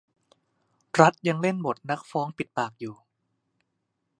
[0.99, 2.95] รัฐยังเล่นบทนักฟ้องปิดปากอยู่